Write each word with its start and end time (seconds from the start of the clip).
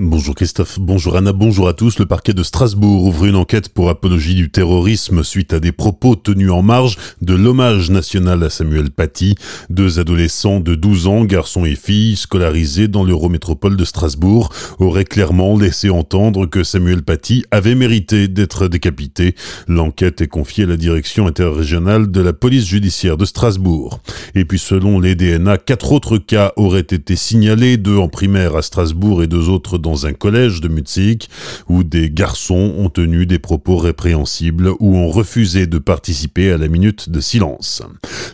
Bonjour 0.00 0.36
Christophe, 0.36 0.78
bonjour 0.78 1.16
Anna, 1.16 1.32
bonjour 1.32 1.66
à 1.66 1.72
tous. 1.72 1.98
Le 1.98 2.06
parquet 2.06 2.32
de 2.32 2.44
Strasbourg 2.44 3.02
ouvre 3.02 3.24
une 3.24 3.34
enquête 3.34 3.68
pour 3.68 3.88
apologie 3.88 4.36
du 4.36 4.48
terrorisme 4.48 5.24
suite 5.24 5.52
à 5.52 5.58
des 5.58 5.72
propos 5.72 6.14
tenus 6.14 6.52
en 6.52 6.62
marge 6.62 6.96
de 7.20 7.34
l'hommage 7.34 7.90
national 7.90 8.44
à 8.44 8.48
Samuel 8.48 8.92
Paty. 8.92 9.34
Deux 9.70 9.98
adolescents 9.98 10.60
de 10.60 10.76
12 10.76 11.08
ans, 11.08 11.24
garçons 11.24 11.64
et 11.64 11.74
filles, 11.74 12.14
scolarisés 12.14 12.86
dans 12.86 13.02
l'Eurométropole 13.02 13.76
de 13.76 13.84
Strasbourg, 13.84 14.50
auraient 14.78 15.04
clairement 15.04 15.58
laissé 15.58 15.90
entendre 15.90 16.46
que 16.46 16.62
Samuel 16.62 17.02
Paty 17.02 17.44
avait 17.50 17.74
mérité 17.74 18.28
d'être 18.28 18.68
décapité. 18.68 19.34
L'enquête 19.66 20.20
est 20.20 20.28
confiée 20.28 20.62
à 20.62 20.68
la 20.68 20.76
direction 20.76 21.26
interrégionale 21.26 22.08
de 22.12 22.20
la 22.20 22.32
police 22.32 22.66
judiciaire 22.66 23.16
de 23.16 23.24
Strasbourg. 23.24 23.98
Et 24.36 24.44
puis 24.44 24.60
selon 24.60 25.00
les 25.00 25.16
DNA, 25.16 25.58
quatre 25.58 25.90
autres 25.90 26.18
cas 26.18 26.52
auraient 26.54 26.82
été 26.82 27.16
signalés, 27.16 27.78
deux 27.78 27.96
en 27.96 28.06
primaire 28.06 28.54
à 28.54 28.62
Strasbourg 28.62 29.24
et 29.24 29.26
deux 29.26 29.48
autres 29.48 29.76
dans 29.76 29.87
dans 29.88 30.04
un 30.04 30.12
collège 30.12 30.60
de 30.60 30.68
Mutzig 30.68 31.28
où 31.66 31.82
des 31.82 32.10
garçons 32.10 32.74
ont 32.76 32.90
tenu 32.90 33.24
des 33.24 33.38
propos 33.38 33.78
répréhensibles 33.78 34.72
ou 34.80 34.96
ont 34.96 35.08
refusé 35.08 35.66
de 35.66 35.78
participer 35.78 36.52
à 36.52 36.58
la 36.58 36.68
minute 36.68 37.08
de 37.08 37.20
silence. 37.20 37.82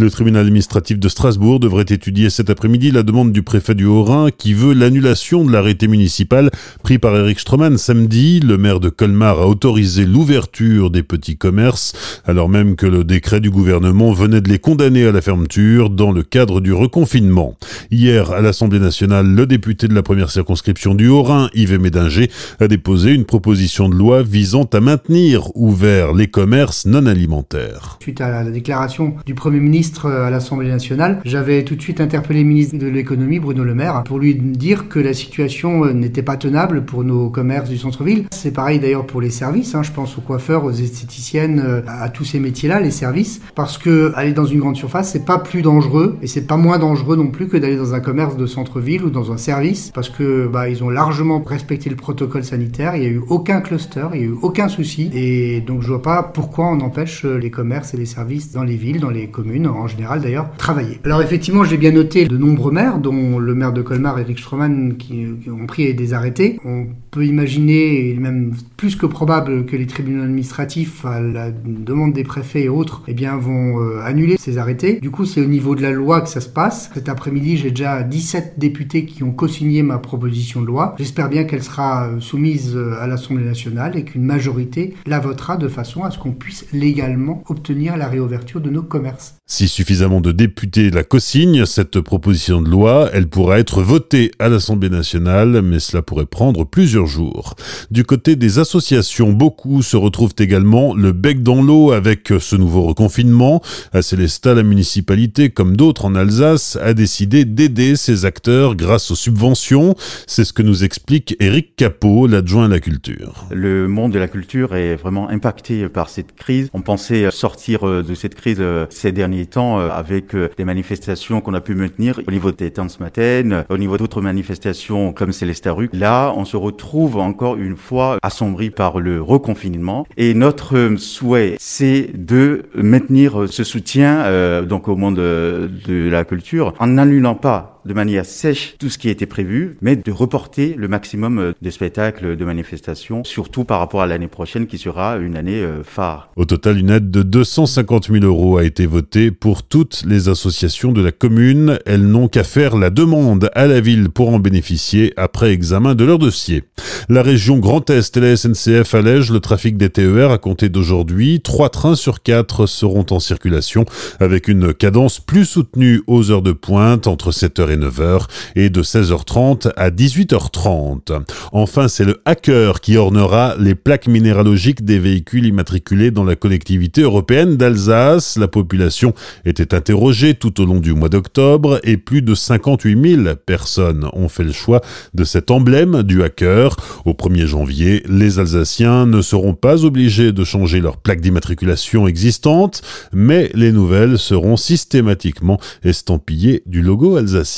Le 0.00 0.12
tribunal 0.12 0.46
administratif 0.46 1.00
de 1.00 1.08
Strasbourg 1.08 1.58
devrait 1.58 1.86
étudier 1.88 2.30
cet 2.30 2.50
après-midi 2.50 2.92
la 2.92 3.02
demande 3.02 3.32
du 3.32 3.42
préfet 3.42 3.74
du 3.74 3.84
Haut-Rhin 3.84 4.28
qui 4.30 4.54
veut 4.54 4.72
l'annulation 4.72 5.44
de 5.44 5.50
l'arrêté 5.50 5.88
municipal 5.88 6.52
pris 6.84 7.00
par 7.00 7.16
Eric 7.16 7.40
Stroman 7.40 7.76
samedi. 7.76 8.38
Le 8.38 8.58
maire 8.58 8.78
de 8.78 8.90
Colmar 8.90 9.40
a 9.40 9.48
autorisé 9.48 10.06
l'ouverture 10.06 10.92
des 10.92 11.02
petits 11.02 11.36
commerces 11.36 12.20
alors 12.26 12.48
même 12.48 12.76
que 12.76 12.86
le 12.86 13.02
décret 13.02 13.40
du 13.40 13.50
gouvernement 13.50 14.12
venait 14.12 14.40
de 14.40 14.48
les 14.48 14.60
condamner 14.60 15.04
à 15.04 15.10
la 15.10 15.20
fermeture 15.20 15.90
dans 15.90 16.12
le 16.12 16.22
cadre 16.22 16.60
du 16.60 16.72
reconfinement. 16.72 17.56
Hier, 17.90 18.30
à 18.30 18.40
l'Assemblée 18.40 18.78
nationale, 18.78 19.26
le 19.26 19.46
député 19.46 19.88
de 19.88 19.94
la 19.96 20.04
première 20.04 20.30
circonscription 20.30 20.94
du 20.94 21.08
Haut-Rhin 21.08 21.50
Yves 21.54 21.80
Médinger, 21.80 22.30
a 22.60 22.68
déposé 22.68 23.14
une 23.14 23.24
proposition 23.24 23.88
de 23.88 23.96
loi 23.96 24.22
visant 24.22 24.68
à 24.72 24.78
maintenir 24.78 25.50
ouverts 25.56 26.12
les 26.12 26.28
commerces 26.28 26.86
non 26.86 27.06
alimentaires. 27.06 27.98
Suite 28.00 28.20
à 28.20 28.44
la 28.44 28.48
déclaration 28.48 29.16
du 29.26 29.34
Premier 29.34 29.58
ministre 29.58 29.87
euh, 30.04 30.26
à 30.26 30.30
l'Assemblée 30.30 30.68
nationale, 30.68 31.20
j'avais 31.24 31.64
tout 31.64 31.74
de 31.74 31.82
suite 31.82 32.00
interpellé 32.00 32.42
le 32.42 32.48
ministre 32.48 32.76
de 32.78 32.86
l'économie, 32.86 33.38
Bruno 33.38 33.64
Le 33.64 33.74
Maire, 33.74 34.02
pour 34.04 34.18
lui 34.18 34.34
dire 34.34 34.88
que 34.88 34.98
la 34.98 35.14
situation 35.14 35.84
euh, 35.84 35.92
n'était 35.92 36.22
pas 36.22 36.36
tenable 36.36 36.84
pour 36.84 37.04
nos 37.04 37.30
commerces 37.30 37.68
du 37.68 37.78
centre-ville. 37.78 38.26
C'est 38.30 38.52
pareil 38.52 38.78
d'ailleurs 38.78 39.06
pour 39.06 39.20
les 39.20 39.30
services, 39.30 39.74
hein. 39.74 39.82
je 39.82 39.92
pense 39.92 40.16
aux 40.18 40.20
coiffeurs, 40.20 40.64
aux 40.64 40.70
esthéticiennes, 40.70 41.60
euh, 41.60 41.80
à 41.86 42.08
tous 42.08 42.24
ces 42.24 42.40
métiers-là, 42.40 42.80
les 42.80 42.90
services, 42.90 43.40
parce 43.54 43.78
que 43.78 44.12
aller 44.14 44.32
dans 44.32 44.44
une 44.44 44.60
grande 44.60 44.76
surface, 44.76 45.10
c'est 45.12 45.24
pas 45.24 45.38
plus 45.38 45.62
dangereux 45.62 46.16
et 46.22 46.26
c'est 46.26 46.46
pas 46.46 46.56
moins 46.56 46.78
dangereux 46.78 47.16
non 47.16 47.28
plus 47.28 47.48
que 47.48 47.56
d'aller 47.56 47.76
dans 47.76 47.94
un 47.94 48.00
commerce 48.00 48.36
de 48.36 48.46
centre-ville 48.46 49.04
ou 49.04 49.10
dans 49.10 49.32
un 49.32 49.38
service, 49.38 49.90
parce 49.94 50.10
que 50.10 50.46
bah, 50.46 50.68
ils 50.68 50.84
ont 50.84 50.90
largement 50.90 51.42
respecter 51.44 51.90
le 51.90 51.96
protocole 51.96 52.44
sanitaire. 52.44 52.96
Il 52.96 53.00
n'y 53.00 53.06
a 53.06 53.10
eu 53.10 53.22
aucun 53.28 53.60
cluster, 53.60 54.06
il 54.14 54.20
n'y 54.20 54.26
a 54.26 54.28
eu 54.28 54.36
aucun 54.42 54.68
souci. 54.68 55.10
Et 55.14 55.60
donc 55.60 55.82
je 55.82 55.88
vois 55.88 56.02
pas 56.02 56.22
pourquoi 56.22 56.66
on 56.66 56.80
empêche 56.80 57.24
les 57.24 57.50
commerces 57.50 57.94
et 57.94 57.96
les 57.96 58.06
services 58.06 58.52
dans 58.52 58.64
les 58.64 58.76
villes, 58.76 59.00
dans 59.00 59.10
les 59.10 59.28
communes, 59.28 59.66
en 59.78 59.86
général 59.86 60.20
d'ailleurs, 60.20 60.50
travailler. 60.56 60.98
Alors 61.04 61.22
effectivement, 61.22 61.64
j'ai 61.64 61.76
bien 61.76 61.92
noté 61.92 62.26
de 62.26 62.36
nombreux 62.36 62.72
maires, 62.72 62.98
dont 62.98 63.38
le 63.38 63.54
maire 63.54 63.72
de 63.72 63.82
Colmar, 63.82 64.18
Eric 64.18 64.38
Stroman, 64.38 64.96
qui, 64.96 65.26
ont 65.48 65.66
pris 65.66 65.92
des 65.94 66.14
arrêtés. 66.14 66.58
On 66.64 66.86
peut 67.10 67.26
imaginer, 67.26 68.10
et 68.10 68.14
même 68.14 68.54
plus 68.76 68.96
que 68.96 69.06
probable, 69.06 69.66
que 69.66 69.76
les 69.76 69.86
tribunaux 69.86 70.22
administratifs, 70.22 71.04
à 71.04 71.20
la 71.20 71.50
demande 71.50 72.12
des 72.12 72.24
préfets 72.24 72.62
et 72.62 72.68
autres, 72.68 73.02
eh 73.08 73.14
bien, 73.14 73.36
vont 73.36 73.80
euh, 73.80 74.00
annuler 74.02 74.36
ces 74.38 74.58
arrêtés. 74.58 75.00
Du 75.00 75.10
coup, 75.10 75.24
c'est 75.24 75.40
au 75.40 75.46
niveau 75.46 75.74
de 75.74 75.82
la 75.82 75.90
loi 75.90 76.20
que 76.20 76.28
ça 76.28 76.40
se 76.40 76.48
passe. 76.48 76.90
Cet 76.94 77.08
après-midi, 77.08 77.56
j'ai 77.56 77.70
déjà 77.70 78.02
17 78.02 78.54
députés 78.58 79.04
qui 79.04 79.22
ont 79.22 79.32
co-signé 79.32 79.82
ma 79.82 79.98
proposition 79.98 80.60
de 80.60 80.66
loi. 80.66 80.94
J'espère 80.98 81.18
J'espère 81.18 81.30
bien 81.30 81.42
qu'elle 81.50 81.64
sera 81.64 82.06
euh, 82.06 82.20
soumise 82.20 82.76
euh, 82.76 82.94
à 83.00 83.08
l'Assemblée 83.08 83.44
nationale 83.44 83.96
et 83.96 84.04
qu'une 84.04 84.22
majorité 84.22 84.94
la 85.04 85.18
votera 85.18 85.56
de 85.56 85.66
façon 85.66 86.04
à 86.04 86.12
ce 86.12 86.18
qu'on 86.20 86.30
puisse 86.30 86.64
légalement 86.72 87.42
obtenir 87.48 87.96
la 87.96 88.06
réouverture 88.06 88.60
de 88.60 88.70
nos 88.70 88.84
commerces. 88.84 89.34
Si 89.58 89.66
suffisamment 89.66 90.20
de 90.20 90.30
députés 90.30 90.88
la 90.88 91.02
co-signent, 91.02 91.66
cette 91.66 91.98
proposition 91.98 92.62
de 92.62 92.68
loi, 92.68 93.10
elle 93.12 93.26
pourra 93.26 93.58
être 93.58 93.82
votée 93.82 94.30
à 94.38 94.48
l'Assemblée 94.48 94.88
nationale, 94.88 95.62
mais 95.62 95.80
cela 95.80 96.00
pourrait 96.00 96.26
prendre 96.26 96.64
plusieurs 96.64 97.06
jours. 97.06 97.56
Du 97.90 98.04
côté 98.04 98.36
des 98.36 98.60
associations, 98.60 99.32
beaucoup 99.32 99.82
se 99.82 99.96
retrouvent 99.96 100.36
également 100.38 100.94
le 100.94 101.10
bec 101.10 101.42
dans 101.42 101.60
l'eau 101.60 101.90
avec 101.90 102.32
ce 102.38 102.54
nouveau 102.54 102.82
reconfinement. 102.82 103.60
À 103.92 104.00
Célestat, 104.00 104.54
la 104.54 104.62
municipalité, 104.62 105.50
comme 105.50 105.76
d'autres 105.76 106.04
en 106.04 106.14
Alsace, 106.14 106.78
a 106.80 106.94
décidé 106.94 107.44
d'aider 107.44 107.96
ces 107.96 108.26
acteurs 108.26 108.76
grâce 108.76 109.10
aux 109.10 109.16
subventions. 109.16 109.96
C'est 110.28 110.44
ce 110.44 110.52
que 110.52 110.62
nous 110.62 110.84
explique 110.84 111.34
Eric 111.40 111.74
Capot, 111.74 112.28
l'adjoint 112.28 112.66
à 112.66 112.68
la 112.68 112.78
culture. 112.78 113.46
Le 113.50 113.88
monde 113.88 114.12
de 114.12 114.20
la 114.20 114.28
culture 114.28 114.76
est 114.76 114.94
vraiment 114.94 115.28
impacté 115.28 115.88
par 115.88 116.10
cette 116.10 116.36
crise. 116.36 116.70
On 116.74 116.82
pensait 116.82 117.28
sortir 117.32 117.82
de 118.04 118.14
cette 118.14 118.36
crise 118.36 118.58
euh, 118.60 118.86
ces 118.90 119.10
derniers 119.10 119.47
temps 119.48 119.80
euh, 119.80 119.88
avec 119.90 120.34
des 120.36 120.64
manifestations 120.64 121.40
qu'on 121.40 121.54
a 121.54 121.60
pu 121.60 121.74
maintenir 121.74 122.20
au 122.26 122.30
niveau 122.30 122.52
des 122.52 122.70
temps 122.70 122.88
ce 122.88 123.02
matin, 123.02 123.64
au 123.68 123.78
niveau 123.78 123.96
d'autres 123.96 124.20
manifestations 124.20 125.12
comme 125.12 125.32
Célestin 125.32 125.72
Rue. 125.72 125.90
Là, 125.92 126.32
on 126.36 126.44
se 126.44 126.56
retrouve 126.56 127.16
encore 127.16 127.56
une 127.56 127.76
fois 127.76 128.18
assombri 128.22 128.70
par 128.70 129.00
le 129.00 129.22
reconfinement 129.22 130.06
et 130.16 130.34
notre 130.34 130.96
souhait, 130.96 131.56
c'est 131.58 132.10
de 132.14 132.64
maintenir 132.74 133.46
ce 133.48 133.64
soutien 133.64 134.62
donc 134.62 134.88
au 134.88 134.96
monde 134.96 135.16
de 135.16 136.08
la 136.10 136.24
culture 136.24 136.74
en 136.78 136.86
n'annulant 136.86 137.34
pas 137.34 137.77
de 137.88 137.94
manière 137.94 138.26
sèche 138.26 138.76
tout 138.78 138.90
ce 138.90 138.98
qui 138.98 139.08
était 139.08 139.26
prévu, 139.26 139.78
mais 139.80 139.96
de 139.96 140.12
reporter 140.12 140.74
le 140.76 140.88
maximum 140.88 141.38
euh, 141.38 141.52
de 141.60 141.70
spectacles, 141.70 142.36
de 142.36 142.44
manifestations, 142.44 143.24
surtout 143.24 143.64
par 143.64 143.78
rapport 143.78 144.02
à 144.02 144.06
l'année 144.06 144.28
prochaine 144.28 144.66
qui 144.66 144.76
sera 144.76 145.16
une 145.16 145.36
année 145.36 145.62
euh, 145.62 145.82
phare. 145.82 146.30
Au 146.36 146.44
total, 146.44 146.78
une 146.78 146.90
aide 146.90 147.10
de 147.10 147.22
250 147.22 148.08
000 148.12 148.24
euros 148.24 148.58
a 148.58 148.64
été 148.64 148.84
votée 148.84 149.30
pour 149.30 149.62
toutes 149.62 150.04
les 150.06 150.28
associations 150.28 150.92
de 150.92 151.00
la 151.00 151.12
commune. 151.12 151.78
Elles 151.86 152.06
n'ont 152.06 152.28
qu'à 152.28 152.44
faire 152.44 152.76
la 152.76 152.90
demande 152.90 153.50
à 153.54 153.66
la 153.66 153.80
ville 153.80 154.10
pour 154.10 154.28
en 154.28 154.38
bénéficier 154.38 155.14
après 155.16 155.52
examen 155.52 155.94
de 155.94 156.04
leur 156.04 156.18
dossier. 156.18 156.64
La 157.08 157.22
région 157.22 157.58
Grand 157.58 157.88
Est 157.88 158.14
et 158.18 158.20
la 158.20 158.36
SNCF 158.36 158.94
allègent 158.94 159.32
le 159.32 159.40
trafic 159.40 159.78
des 159.78 159.88
TER 159.88 160.30
à 160.30 160.36
compter 160.36 160.68
d'aujourd'hui. 160.68 161.40
Trois 161.40 161.70
trains 161.70 161.96
sur 161.96 162.22
quatre 162.22 162.66
seront 162.66 163.06
en 163.10 163.18
circulation 163.18 163.86
avec 164.20 164.46
une 164.46 164.74
cadence 164.74 165.20
plus 165.20 165.46
soutenue 165.46 166.02
aux 166.06 166.30
heures 166.30 166.42
de 166.42 166.52
pointe 166.52 167.06
entre 167.06 167.30
7h 167.30 167.70
et 167.70 167.77
9h 167.78 168.26
et 168.56 168.70
de 168.70 168.82
16h30 168.82 169.72
à 169.76 169.90
18h30. 169.90 171.22
Enfin, 171.52 171.88
c'est 171.88 172.04
le 172.04 172.20
hacker 172.24 172.80
qui 172.80 172.96
ornera 172.96 173.54
les 173.58 173.74
plaques 173.74 174.08
minéralogiques 174.08 174.84
des 174.84 174.98
véhicules 174.98 175.46
immatriculés 175.46 176.10
dans 176.10 176.24
la 176.24 176.36
collectivité 176.36 177.02
européenne 177.02 177.56
d'Alsace. 177.56 178.36
La 178.36 178.48
population 178.48 179.14
était 179.44 179.74
interrogée 179.74 180.34
tout 180.34 180.60
au 180.60 180.66
long 180.66 180.80
du 180.80 180.94
mois 180.94 181.08
d'octobre 181.08 181.80
et 181.84 181.96
plus 181.96 182.22
de 182.22 182.34
58 182.34 183.22
000 183.24 183.34
personnes 183.46 184.08
ont 184.12 184.28
fait 184.28 184.44
le 184.44 184.52
choix 184.52 184.80
de 185.14 185.24
cet 185.24 185.50
emblème 185.50 186.02
du 186.02 186.22
hacker. 186.22 186.76
Au 187.04 187.12
1er 187.12 187.46
janvier, 187.46 188.02
les 188.08 188.38
Alsaciens 188.38 189.06
ne 189.06 189.22
seront 189.22 189.54
pas 189.54 189.84
obligés 189.84 190.32
de 190.32 190.44
changer 190.44 190.80
leur 190.80 190.96
plaque 190.96 191.20
d'immatriculation 191.20 192.06
existante, 192.06 192.82
mais 193.12 193.50
les 193.54 193.72
nouvelles 193.72 194.18
seront 194.18 194.56
systématiquement 194.56 195.58
estampillées 195.82 196.62
du 196.66 196.82
logo 196.82 197.16
alsacien. 197.16 197.57